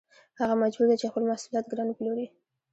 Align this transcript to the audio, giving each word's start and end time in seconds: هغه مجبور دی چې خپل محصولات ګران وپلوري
هغه 0.39 0.53
مجبور 0.63 0.85
دی 0.89 0.95
چې 1.01 1.09
خپل 1.11 1.23
محصولات 1.31 1.65
ګران 1.71 1.87
وپلوري 1.89 2.25